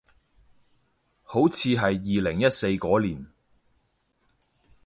[1.21, 3.23] 好似係二零一四嗰年